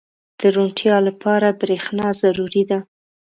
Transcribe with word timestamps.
•د 0.39 0.41
روڼتیا 0.55 0.95
لپاره 1.07 1.47
برېښنا 1.61 2.07
ضروري 2.21 2.63
ده. 2.69 2.79